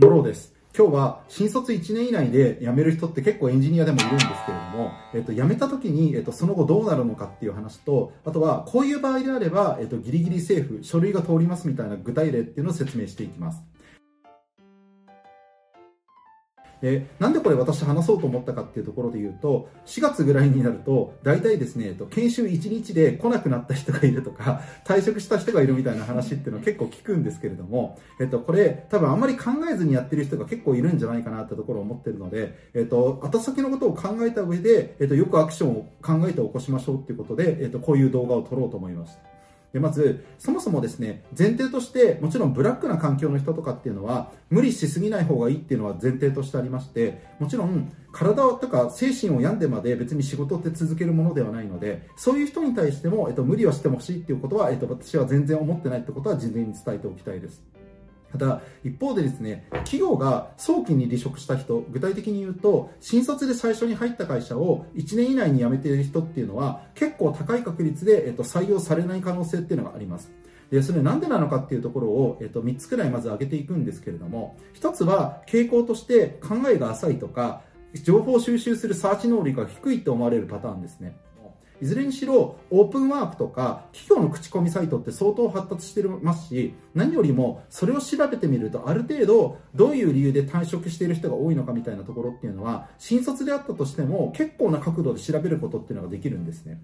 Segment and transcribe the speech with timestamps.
[0.00, 0.54] ノロです。
[0.74, 13.62] 今日は新卒1年以内で辞める人って結構エンジニアでもいるんですけれども、えっと、辞めた時に、えっと、その後どうなるのかっていう話と、あとはこういう場合であれば、えっと、ギリギリ政府、書類が通りますみたいな具体例っていうのを説明していきます。
[16.80, 39.40] でなんでこれ私話そうと思ったかっていうところで言うと4月ぐらいになると大体ですね、えっと、研修1日で来なくなった人がいるとか退職した人がいるみたいな話っていうのは結構聞くんですけれども、えっと、これ多分あんまり考えずにやってる人が結構いるんじゃないかなってところを思ってるので、えっと、後先のことを考えた上で、えっと、よくアクションを考えて起こしましょうっていうことで、えっと、こういう動画を撮ろうと思いました。
[39.72, 57.62] でまず、そもそもですね、前提として、もちろんブラックな環境の人とかっていうのは、無理しすぎない方がいいっていうのは前提としてありまして、もちろん、体とか精神を病んでまで別に仕事って続けるものではないので、そういう人に対しても、えっと、無理をしてほしいっていうことは、えっと、私は全然思ってないってことは事前に伝えておきたいです。
[58.32, 70.30] ただ、一方でですね、企業が早期に離職した人、具体的に言うと、新卒で最初に入った会社を1年以内に辞めている人っていうのは、結構高い確率で、えっと、採用されない可能性っていうのがあります。
[70.70, 77.62] で、それなんでなのかっていうところを、えっと、3つくらいまず挙げていくんですけれども、1つは傾向として考えが浅いとか、
[78.04, 81.16] 情報収集するサーチ能力が低いと思われるパターンですね。
[81.82, 96.80] いずれにしろ、オープンワークとか、企業の口コミサイトって相当発達してますし、何よりも、それを調べてみると、ある程度、どういう理由で退職している人が多いのかみたいなところっていうのは、新卒であったとしても、結構な角度で調べることっていうのができるんですね。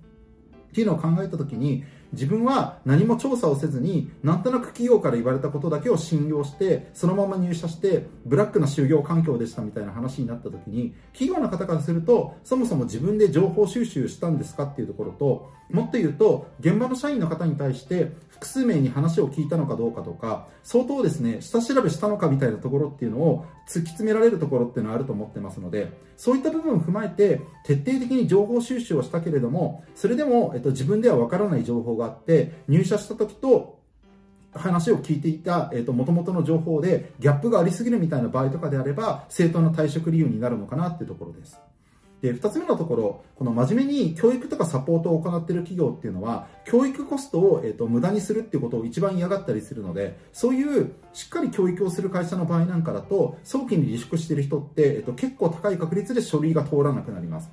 [0.68, 33.76] っていうのを考えた時に自分は何も調査をせずになんとなく企業から言われたことだけを信用してそのまま入社してブラックな就業環境でしたみたいな話になった時に企業の方からするとそもそも自分で情報収集したんですかっていうところともっと言うと現場の社員の方に対して複数名に話を聞いたのかどうかとか相当ですね下調べしたのかみたいなところっていうのを突き詰められるところっていうのはあると思ってますのでそういった部分を踏まえて徹底的に情報収集をしたけれどもそれでも、えっと、自分ではわからない情報があって入社した時と
[34.52, 41.60] 話を聞いていた、えっと、元々の情報でギャップがありすぎるみたいな場合とかであれば正当な退職理由になるのかなっていうところです。
[42.22, 57.50] で、二つ目のところ、この真面目に教育とかサポートを行っている企業っていうのは、教育コストを、えーと、無駄にするっていうことを一番嫌がったりするので、そういうしっかり教育をする会社の場合なんかだと、早期に離職している人って、えーと結構高い確率で書類が通らなくなります。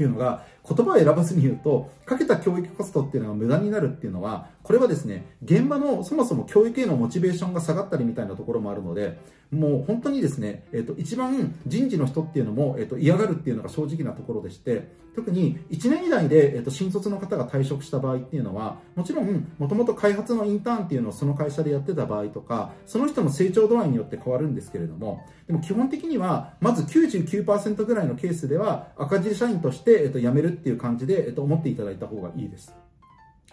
[0.00, 9.18] ていうのが、言葉を選ばずに言うと、かけた教育コストっていうのが無駄になるっていうのは、これはですね、現場のそもそも教育へのモチベーションが下がったりみたいなところもあるので、
[9.52, 32.72] もう本当にですね、えっ、と、一番人事の人っていうのも、えっ、と、嫌がるっていうのが正直なところでして、特に1年以内で、えっ、と、新卒の方が退職した場合っていうのは、もちろん、もともと開発のインターンっていうのをその会社でやってた場合とか、その人の成長度合いによって変わるんですけれども、でも基本的には、まず99%ぐらいのケースでは、赤字社員として、えっ、と、辞めるっていう感じで、えっと、思っていただいた方がいいです。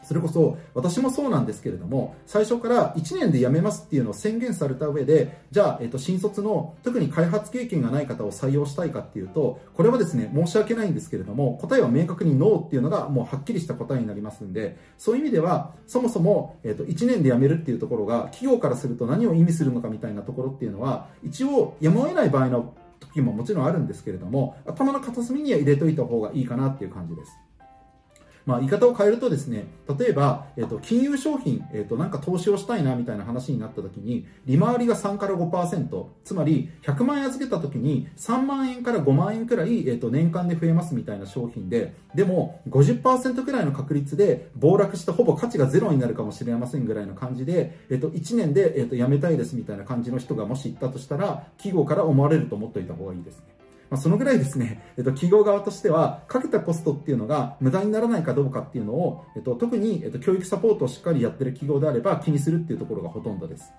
[0.04, 27.32] それこそ私もそうなんですけれども最初から1年で辞めますっていうのを宣言された上でじゃあ、えっと、新卒の特に開発経験がない方を採用したいかっていうとこれはですね申し訳ないんですけれども答えは明確にノーっていうのがもうはっきりした答えになりますんでそういう意味ではそもそも、えっと、1年で辞めるっていうところが企業からすると何を意味するのかみたいなところっていうのは一応やむを得ない場合の時ももちろんあるんですけれども頭の片隅には入れといた方がいいかなっていう感じです。
[28.48, 29.68] まあ、言い方を変えるとですね、
[30.00, 53.58] 例えば、えっと、金融商品、えっと、なんか投資をしたいなみたいな話になった時に、利回りが3から5%、つまり100万円預けた時に3万円から5万円くらい、えっと、年間で増えますみたいな商品で、でも50%くらいの確率で暴落してほぼ価値がゼロになるかもしれませんぐらいの感じで、えっと、1年で、えっと、辞めたいですみたいな感じの人がもし言ったとしたら、企業から思われると思っておいた方がいいですね。
[53.90, 63.72] まあ、そのぐらいですね、えっと、企業側としては、かけたコストっていうのが無駄にならないかどうかっていうのを、えっと、特に、えっと、教育サポートをしっかりやってる企業であれば気にするっていうところがほとんどです。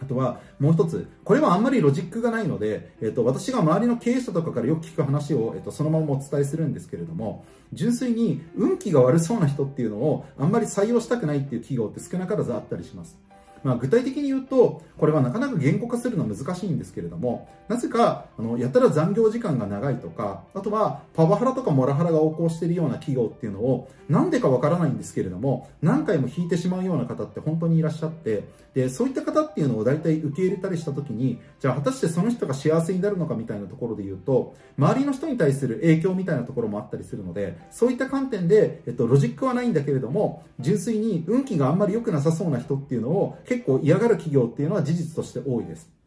[0.00, 13.18] あとは、もう一つ、これはあんまりロジックがないので、えっと、私が周りの経営者とかからよく聞く話を、えっと、そのままお伝えするんですけれども、純粋に運気が悪そうな人っていうのをあんまり採用したくないっていう企業って少なからずあったりします。
[13.62, 28.44] まあ、具体的に言うと、これはなかなか言語化するのは難しいんですけれども、なぜか、あの、やたら残業時間が長いとか、あとは、パワハラとかモラハラが横行しているような企業っていうのを、なんでかわからないんですけれども、何回も引いてしまうような方って本当にいらっしゃって、
[28.74, 45.97] で、そういった方っていうのを大体受け入れたりしたときに、じゃあ果たしてその人が幸せになるのかみたいなところで言うと、周りの人に対する影響みたいなところもあったりするので、そういった観点で、えっと、ロジックはないんだけれども、純粋に運気があんまり良くなさそうな人っていうのを結構嫌がる企業っていうのは事実として多いです。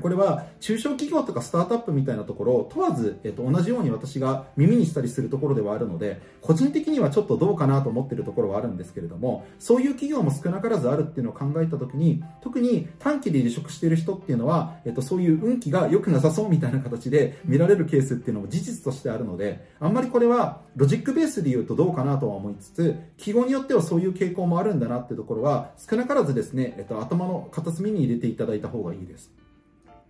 [0.00, 29.30] これは中小企業とかスタートアップみたいなところを問わず、えっと、同じように私が耳にしたりするところではあるので、個人的にはちょっとどうかなと思っているところはあるんですけれども、そういう企業も少なからずあるっていうのを考えたときに、特に短期で離職している人っていうのは、えっと、そういう運気が良くなさそうみたいな形で見られるケースっていうのも事実としてあるので、あんまりこれはロジックベースで言うとどうかなとは思いつつ、企業によってはそういう傾向もあるんだなっていうところは、少なからずですね、えっと、頭の片隅に入れていただいた方がいいです。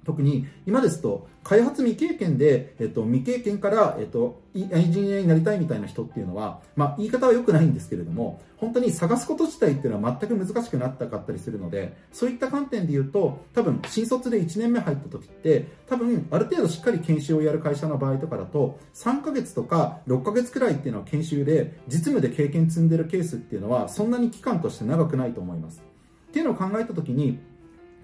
[0.06, 25.82] 特に今ですと開発未経験で、えっと、未経験から、えっと、エンジニアになりたいみたいな人っていうのは、まあ、言い方は良くないんですけれども本当に探すこと自体っていうのは全く難しくなったかったりするのでそういった観点で言うと多分新卒で1年目入った時って多分ある程度しっかり研修をやる会社の場合とかだと3ヶ月とか6ヶ月くらいっていうのは研修で実務で経験積んでるケースっていうのはそんなに期間として長くないと思います。
[26.29, 27.38] っていうのを考えた時に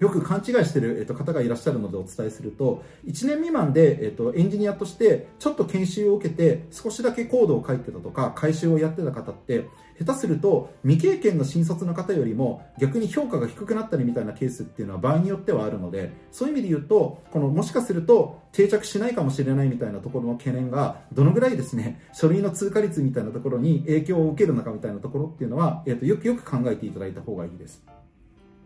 [0.03, 9.65] よく勘違いしている、えっと、方がいらっしゃるのでお伝えすると、1年未満で、えっと、エンジニアとしてちょっと研修を受けて少しだけコードを書いてたとか、回収をやってた方って、
[9.97, 27.83] 下手すると未経験の新卒の方よりも逆に評価が低くなったりみたいなケースっていうのは場合によってはあるので、そういう意味で言うと、このもしかすると定着しないかもしれないみたいなところの懸念が、どのぐらいですね、書類の通過率みたいなところに影響を受けるのかみたいなところっていうのは、えっと、よくよく考えていただいた方がいいです。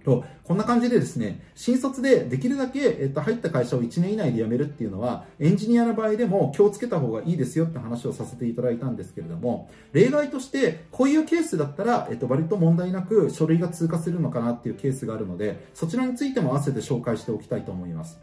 [0.08, 18.18] と、こんな感じでですね、新卒でできるだけ、えっと、入った会社を1年以内で辞めるっていうのは、エンジニアの場合でも気をつけた方がいいですよって話をさせていただいたんですけれども、例外として、こういうケースだったら、えっと、割と問題なく書類が通過するのかなっていうケースがあるので、そちらについても合わせて紹介しておきたいと思います。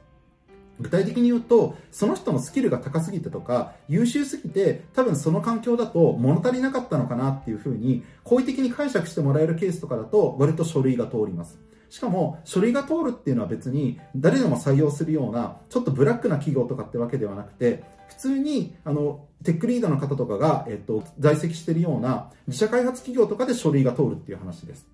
[0.81, 11.58] 具体的に言うと、その人のスキルが高すぎてとか、優秀すぎて、多分その環境だと物足りなかったのかなっていうふうに、好意的に解釈してもらえるケースとかだと、割と書類が通ります。
[11.94, 24.88] しかも書類が通るっていうのは別に誰でも採用するようなちょっとブラックな企業とかってわけではなくて普通にあのテックリーダーの方とかが、えっと、在籍しているような自社開発企業とかで書類が通るっていう話です。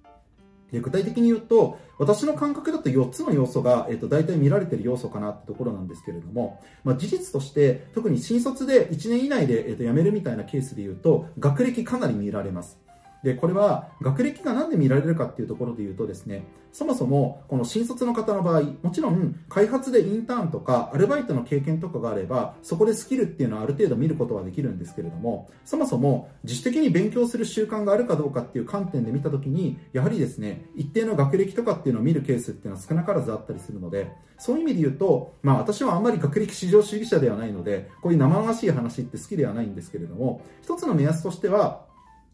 [0.71, 12.79] で具体的に言うと、私の感覚だと4つの要素が、えっと、大体見られている要素かなってところなんですけれども、まあ、事実として、特に新卒で1年以内で、えっと、辞めるみたいなケースで言うと、学歴かなり見られます。
[13.23, 41.90] で、これは学歴が何で見られるかっていうところで言うとですね、そもそもこの新卒の方の場合、もちろん開発でインターンとかアルバイトの経験とかがあれば、そこでスキルっていうのはある程度見ることはできるんですけれども、そもそも自主的に勉強する習慣があるかどうかっていう観点で見たときに、やはりですね、一定の学歴とかっていうのを見るケースっていうのは少なからずあったりするので、そういう意味で言うと、まあ私はあんまり学歴至上主義者ではないので、こういう生々しい話って好きではないんですけれども、一つの目安としては、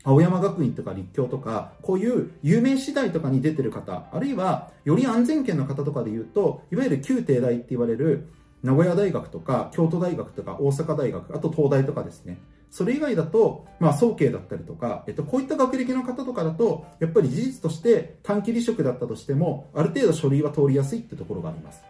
[0.07, 8.29] 青山学院とか立教とか、こういう有名次第とかに出てる方、あるいはより安全圏の方とかで言うと、いわゆる旧帝大って言われる
[8.63, 12.39] 名古屋大学とか京都大学とか大阪大学、あと東大とかですね。
[12.71, 21.81] それ以外だと、まあ、総計だったりとか、えっと、こういった学歴の方とかだと、やっぱり事実として短期離職だったとしても、ある程度書類は通りやすいってところがあります。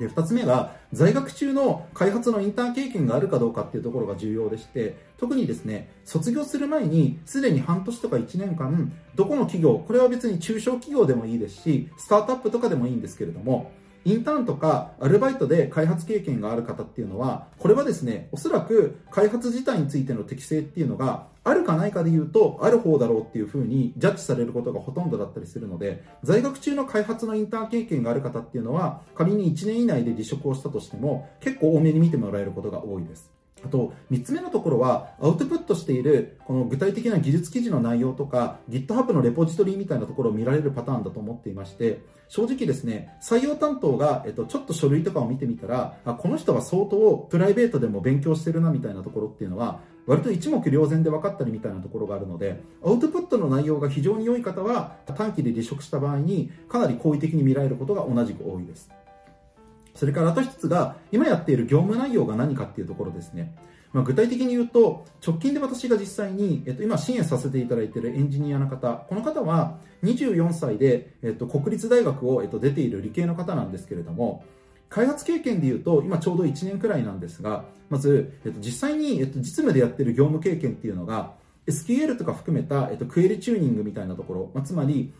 [0.00, 13.72] で、二つ目が、在学中の開発のインターン経験があるかどうかっていうところが重要でして、特にですね、卒業する前に、すでに半年とか1年間、どこの企業、これは別に中小企業でもいいですし、スタートアップとかでもいいんですけれども、
[14.04, 33.30] インターンとかアルバイトで開発経験がある方っていうのは、これはですね、おそらく開発自体についての適性っていうのが、あるかないかで言うと、ある方だろうっていうふうにジャッジされることがほとんどだったりするので、在学中の開発のインターン経験がある方っていうのは、仮に1年以内で離職をしたとしても、結構多めに見てもらえることが多いです。
[33.64, 58.90] あと、3つ目のところは、アウトプットしている、この具体的な技術記事の内容とか、GitHub のレポジトリみたいなところを見られるパターンだと思っていまして、正直ですね、採用担当が、えっと、ちょっと書類とかを見てみたら、あ、この人は相当プライベートでも勉強してるなみたいなところっていうのは、割と一目瞭然で分かったりみたいなところがあるので、アウトプットの内容が非常に良い方は、短期で離職した場合に、かなり好意的に見られることが同じく多いです。
[60.00, 63.54] それからあと一つが、今やっている業務内容が何かっていうところですね。
[63.92, 74.42] まあ、具体的に言うと、直近で私が実際に、えっと、今支援させていただいているエンジニアの方、この方は24歳で、えっと、国立大学を、えっと、出ている理系の方なんですけれども、
[74.88, 81.34] 開発経験で言うと、今ちょうど1年くらいなんですが、まず、えっと、実際に、えっと、実務でやっている業務経験っていうのが、
[81.66, 85.12] SQL とか含めた、えっと、クエリチューニングみたいなところ、まあ、つまり、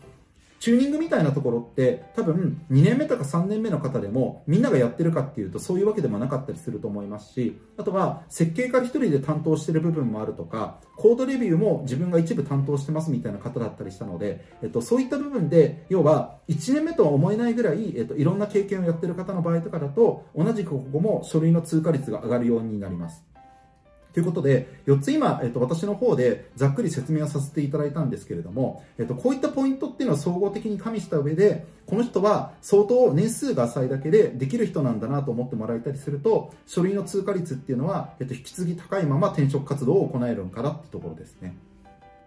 [0.61, 23.30] チューニングみたいなところって多分2年目とか3年目の方でもみんながやってるかっていうとそういうわけでもなかったりすると思いますしあとは設計家1人で担当してる部分もあるとかコードレビューも自分が一部担当してますみたいな方だったりしたので、えっと、そういった部分で要は1年目とは思えないぐらい、えっと、いろんな経験をやってる方の場合とかだと同じくここも書類の通過率が上がるようになります。
[24.13, 41.55] ということで、4つ今、えっと、私の方でざっくり説明をさせていただいたんですけれども、えっと、こういったポイントっていうのは総合的に加味した上で、この人は相当年数が浅いだけでできる人なんだなと思ってもらえたりすると、書類の通過率っていうのは、えっと、引き継ぎ高いまま転職活動を行えるんかなってところですね。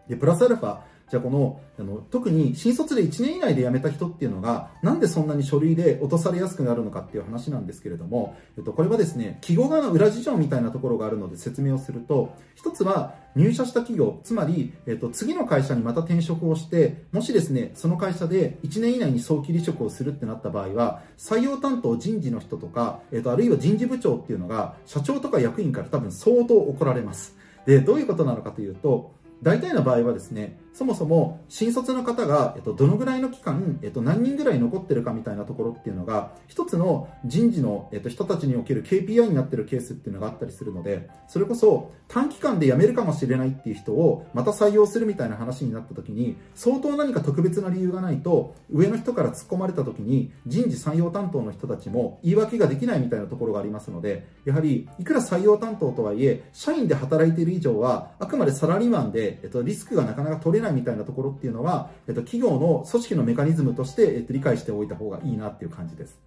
[0.08, 0.80] で、プラスアルファ、
[1.11, 27.37] じゃあこのあの特に新卒で1年以内で辞めた人っていうのがなんでそんなに書類で落とされやすくなるのかっていう話なんですけれども、えっと、これはですね企業側の裏事情みたいなところがあるので説明をすると一つは入社した企業つまり、えっと、次の会社にまた転職をしてもしですねその会社で1年以内に早期離職をするってなった場合は採用担当人事の人とか、えっと、あるいは人事部長っていうのが社長とか役員から多分相当怒られます。
[27.66, 66.18] でどういうことなのかというと大体の場合はですねそもそも新卒の方が、えっと、どのぐらいの期間、えっと、何人ぐらい残ってるかみたいなところっていうのが一つの人事の、えっと、人たちにおける KPI になってるケースっていうのがあったりするのでそれこそ短期間で辞めるかもしれないっていう人をまた採用するみたいな話になった時に相当何か特別な理由がないと上の人から突っ込まれた時に人事採用担当の人たちも言い訳ができないみたいなところがありますのでやはりいくら採用担当とはいえ社員で働いている以上はあくまでサラリーマンで、えっと、リスクがなかなか取れないみたいなところっていうのは、えっと、企業の組織のメカニズムとして、えっと、理解しておいた方がいいなっていう感じです。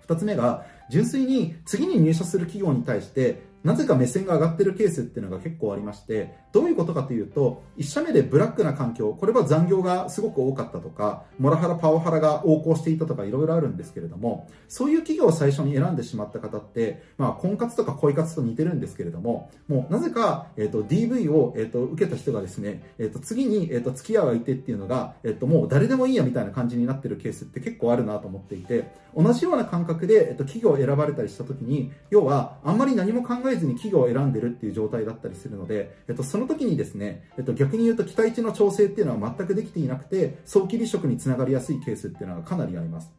[0.00, 43.12] 二つ目が、純粋に次に入社する企業に対してなぜか目線が上がってるケースっていうのが結構ありまして、どういうことかというと、1社目でブラックな環境、これは残業がすごく多かったとか、モラハラ、パワハラが横行していたとかいろいろあるんですけれども、そういう企業を最初に選んでしまった方って、まあ、婚活とか恋活と似てるんですけれども、もうなぜか、え、ー、DV を、え、ー、と、受けた人がですね、え、ー、と、次に、えっ、と、付き合う相手っていうのが、えっ、と、もう誰でもいいやみたいな感じになってるケースって結構あるなと思っていて、同じような感覚で、えっ、と、企業を選ばれたりした時に、要は、あんまり何も考えずに企業を選んでるっていう状態だったりするので、えっと、その時にですね、えっと、逆に言うと期待値の調整っていうのは全くできていなくて、早期離職につながりやすいケースっていうのはかなりあります。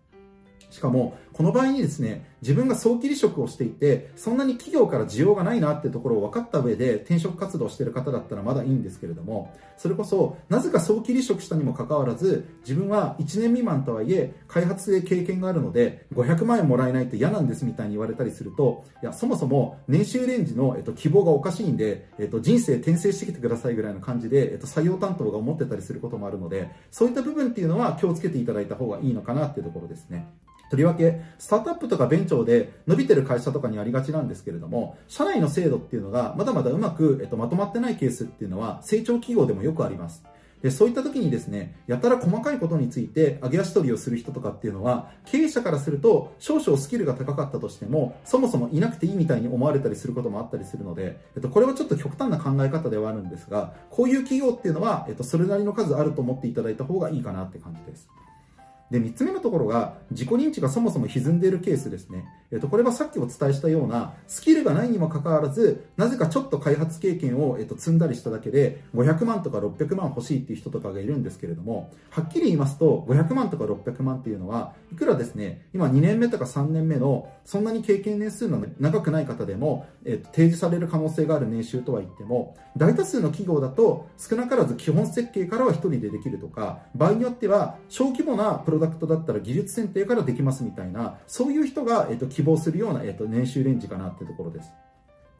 [0.69, 30.27] しかも、この場合にですね、自分が早期離職をしていて、そんなに企業から需要がないなってところを分かった上で転職活動してる方だったらまだいいんですけれども、それこそ、なぜか早期離職したにもかかわらず、自分は1年未満とはいえ、開発で経験があるので、500万円もらえないと嫌なんですみたいに言われたりすると、いや、そもそも年収レンジの、えっと、希望がおかしいんで、えっと、人生転生してきてくださいぐらいの感じで、えっと、採用担当が思ってたりすることもあるので、そういった部分っていうのは気をつけていただいた方がいいのかなっていうところですね。
[30.69, 40.23] とりわけ、スタートアップとかベンチで伸びてる会社とかにありがちなんですけれども、社内の制度っていうのがまだまだうまく、えっと、まとまってないケースっていうのは成長企業でもよくあります。
[40.61, 58.09] でそういった時にですね、やたら細かいことについて上げ足取りをする人とかっていうのは、経営者からすると少々スキルが高かったとしても、そもそもいなくていいみたいに思われたりすることもあったりするので、えっと、これはちょっと極端な考え方ではあるんですが、こういう企業っていうのは、えっと、それなりの数あると思っていただいた方がいいかなって感じです。
[58.91, 62.25] で、3つ目のところが、自己認知がそもそも歪んでいるケースですね。
[62.51, 94.71] えっと、これはさっきお伝えしたような、スキルがないにもかかわらず、なぜかちょっと開発経験を、えっと、積んだりしただけで、500万とか600万欲しいっていう人とかがいるんですけれども、はっきり言いますと、500万とか600万っていうのは、いくらですね、今2年目とか3年目の、そんなに経験年数の長くない方でも、えっと、提示される可能性がある年収とは言っても、大多数の企業だと、少なからず基本設計からは1人でできるとか、場合によっては、小規模なプロダクトだったら技術選定からできますみたいな、そういう人が、えっと、希望するような、えっと、年収レンジかなっていうところです。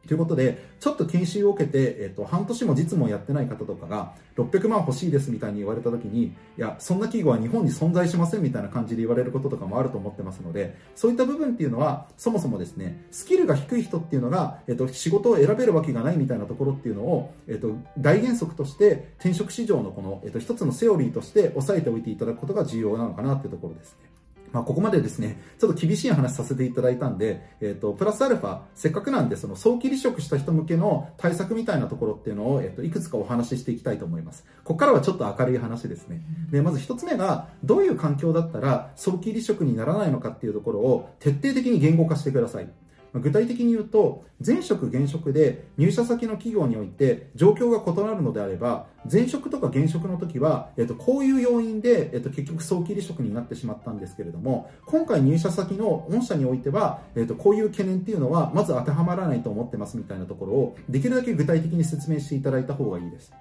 [0.06, 24.09] ということで、ちょっと研修を受けて、えっと、半年も実務をやってない方とかが、600万欲しいですみたいに言われた時に、いや、そんな企業は日本に存在しませんみたいな感じで言われることとかもあると思ってますので、そういった部分っていうのは、そもそもですね、スキルが低い人っていうのが、えっと、仕事を選べるわけがないみたいなところっていうのを、えっと、大原則として転職市場のこの、えっと、一つのセオリーとして押さえておいていただくことが重要なのかなっていうところですね。
[24.52, 34.44] まあ、ここまでですね、ちょっと厳しい話させていただいたんで、えっ、ー、と、プラスアルファ、せっかくなんで、その早期離職した人向けの対策みたいなところっていうのを、えっ、ー、と、いくつかお話ししていきたいと思います。
[34.64, 36.22] ここからはちょっと明るい話ですね。
[36.50, 42.68] で、まず一つ目が、どういう環境だったら早期離職にならないのかっていうところを徹底的に言語化してください。
[43.14, 63.32] 具体的に言うと前職現職で入社先の企業において状況が異なるのであれば前職とか現職の時は、えっと、こういう要因で、えっと、結局早期離職になってしまったんですけれども今回入社先の御社においては、えっと、こういう懸念っていうのはまず当てはまらないと思ってますみたいなところをできるだけ具体的に説明していただいた方がいいです。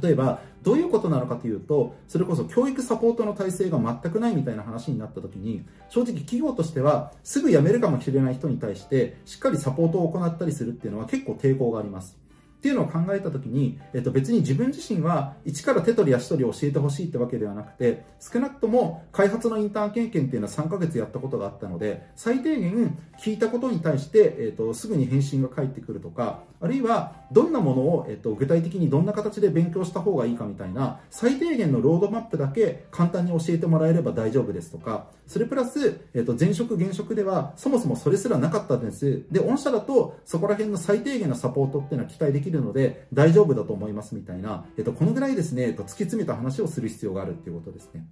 [0.00, 12.21] 例えばどういうことなのかというとそれこそ教育サポートの体制が全くないみたいな話になった時に正直企業としてはすぐ辞めるかもしれない人に対してしっかりサポートを行ったりするっていうのは結構抵抗があります。
[12.62, 39.24] っていうのを考えたときに、えっと、別に自分自身は一から手取り足取り教えてほしいってわけではなくて少なくとも開発のインターン経験っていうのは3ヶ月やったことがあったので最低限聞いたことに対して、えっと、すぐに返信が返ってくるとかあるいはどんなものを、えっと、具体的にどんな形で勉強した方がいいかみたいな最低限のロードマップだけ簡単に教えてもらえれば大丈夫ですとかそれプラス、えっと、前職現職ではそもそもそれすらなかったです。
[39.30, 48.04] で御社だとそこら辺の最低限のサポートっていうのは期待できるるので大大丈夫だと思いますみたいな、えっと、このぐらいですね、えっと、突き詰めた話をする必要があるっていうことですね。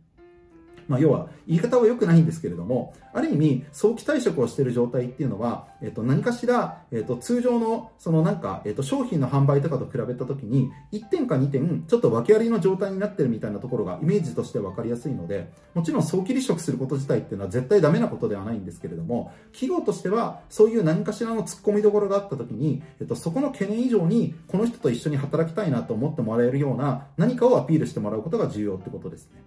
[0.91, 29.43] まあ、要は言い方は良くないんですけれども、ある意味、早期退職をしている状態っていうのは、えっと、何かしら、えっと、通常の、そのなんか、えっと、商品の販売とかと比べたときに、1点か2点、ちょっと訳ありの状態になってるみたいなところが、イメージとして分かりやすいので、もちろん早期離職すること自体っていうのは絶対ダメなことではないんですけれども、企業としては、そういう何かしらの突っ込みどころがあったときに、えっと、そこの懸念以上に、この人と一緒に働きたいなと思ってもらえるような、何かをアピールしてもらうことが重要ってことですね。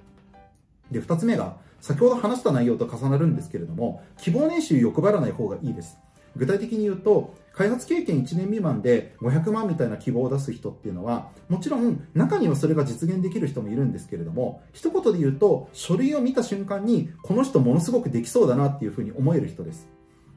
[0.93, 5.97] で、2つ目が、先ほど話した内容と重なるんですけれども、希望年収欲張らない方がいいです。
[6.35, 19.87] 具体的に言うと、開発経験1年未満で500万みたいな希望を出す人っていうのは、もちろん中にはそれが実現できる人もいるんですけれども、一言で言うと、書類を見た瞬間に、この人ものすごくできそうだなっていうふうに思える人です。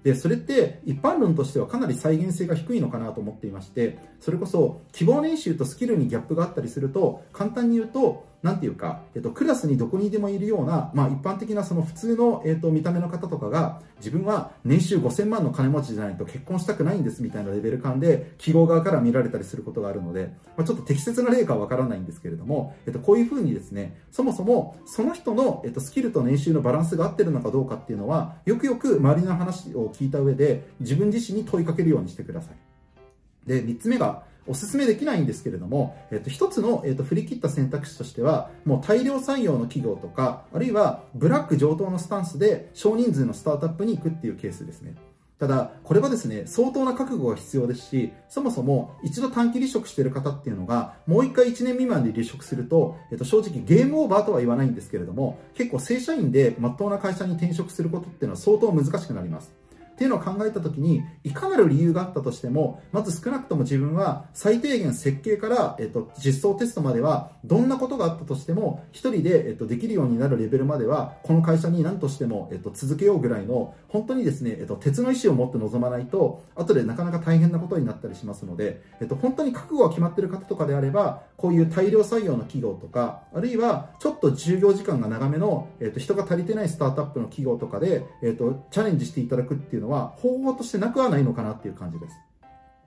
[0.07, 33.49] で、それって一般論としてはかなり再現性が低いのかなと思っていまして、それこそ希望年収とスキルにギャップがあったりすると、簡単に言うと、なんていうか、えっと、クラスにどこにでもいるような、まあ、一般的なその普通の、えっと、見た目の方とかが、自分は年収5000万の金持ちじゃないと結婚したくないんですみたいなレベル感で、企業側から見られたりすることがあるので、まあ、ちょっと適切な例かはわからないんですけれども、えっと、こういうふうにですね、そもそもその人の、えっと、スキルと年収のバランスが合ってるのかどうかっていうのは、よくよく周りの話を聞いた上で、自分自身に問いかけるようにしてください。
[33.49, 44.95] で、3つ目が、お勧めできないんですけれども、えっと、一つの、えっと、振り切った選択肢としては、もう大量採用の企業とか、あるいはブラック上等のスタンスで少人数のスタートアップに行くっていうケースですね。
[45.39, 59.53] ただ、これはですね、相当な覚悟が必要ですし、そもそも一度短期離職している方っていうのが、もう一回1年未満で離職すると、えっと、正直ゲームオーバーとは言わないんですけれども、結構正社員で真っ当な会社に転職することっていうのは相当難しくなります。
[59.97, 92.17] っていうのを考えた時にいかなる理由があったとしてもまず少なくとも自分は最低限設計から、えっと、実装テストまではどんなことがあったとしても1人で、えっと、できるようになるレベルまではこの会社に何としても、えっと、続けようぐらいの本当にですね、えっと、鉄の意志を持って臨まないと後でなかなか大変なことになったりしますので、えっと、本当に覚悟が決まっている方とかであればこういう大量採用の企業とかあるいはちょっと就業時間が長めの、えっと、人が足りてないスタートアップの企業とかで、えっと、チャレンジしていただくっていうのは方法としてなくはないのかなっていう感じです。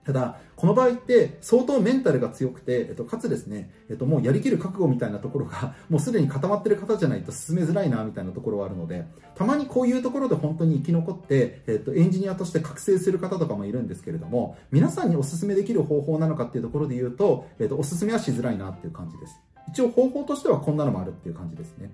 [0.04, 19.34] ただ、この場合って相当メンタルが強くて、えっと、かつですね、えっと、もうやりきる覚悟みたいなところが、 もうすでに固まってる方じゃないと進めづらいな、みたいなところはあるので、たまにこういうところで本当に生き残って、えっと、エンジニアとして覚醒する方とかもいるんですけれども、皆さんにお勧めできる方法なのかっていうところで言うと、えっと、お勧めはしづらいなっていう感じです。
[19.68, 21.90] 一応方法としてはこんなのもあるっていう感じですね。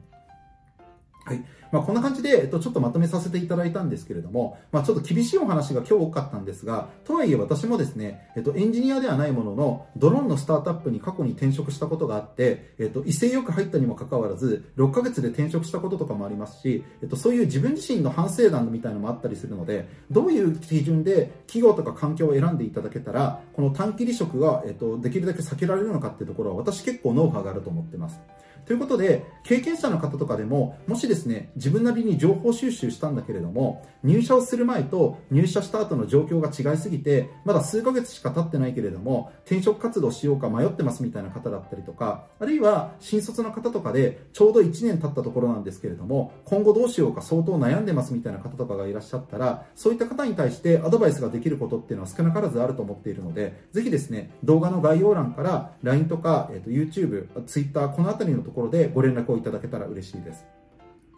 [1.27, 1.45] はい。
[1.73, 28.21] まあ、こんな感じで、えっと、ちょっとまとめさせていただいたんですけれども、まあ、ちょっと厳しいお話が今日多かったんですが、とはいえ私もですね、えっと、エンジニアではないものの、ドローンのスタートアップに過去に転職したことがあって、えっと、威勢よく入ったにもかかわらず、6ヶ月で転職したこととかもありますし、えっと、そういう自分自身の反省談みたいなのもあったりするので、どういう基準で企業とか環境を選んでいただけたら、この短期離職が、えっと、できるだけ避けられるのかっていうところは、私結構ノウハウがあると思ってます。
[28.67, 60.45] ということで、経験者の方とかでも、もしですね、自分なりに情報収集したんだけれども、入社をする前と入社した後の状況が違いすぎて、まだ数ヶ月しか経ってないけれども、転職活動しようか迷ってますみたいな方だったりとか、あるいは新卒の方とかで、ちょうど1年経ったところなんですけれども、今後どうしようか相当悩んでますみたいな方とかがいらっしゃったら、そういった方に対してアドバイスができることっていうのは少なからずあると思っているので、ぜひですね、動画の概要欄から LINE とか、えー、と YouTube、Twitter、このあたりのところころでご連絡をいただけたら嬉しいです。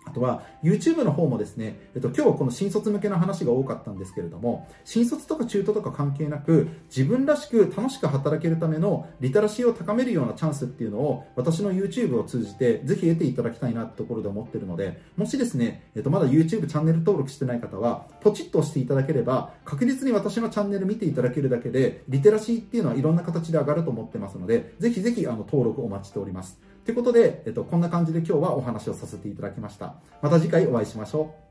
[0.08, 26.58] あとは YouTube の方もですね、えっと、今日はこの新卒向けの話が多かったんですけれども、新卒とか中途とか関係なく、自分らしく楽しく働けるためのリテラシーを高めるようなチャンスっていうのを、私の YouTube を通じてぜひ得ていただきたいなってところで思ってるので、もしですね、えっと、まだ YouTube チャンネル登録してない方は、ポチッと押していただければ、確実に私のチャンネル見ていただけるだけで、リテラシーっていうのはいろんな形で上がると思ってますので、ぜひぜひあの登録お待ちしております。
[26.88, 29.96] ということで、えっと、こんな感じで今日はお話をさせていただきました。
[30.22, 31.47] また次回お会いしましょう。